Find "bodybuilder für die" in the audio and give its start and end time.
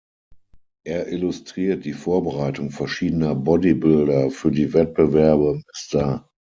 3.35-4.73